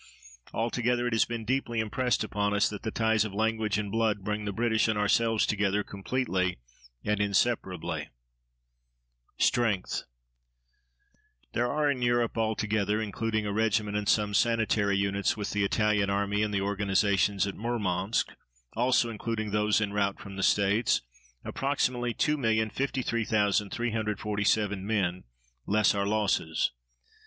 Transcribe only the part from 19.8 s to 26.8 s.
route from the States, approximately 2,053,347 men, less our losses.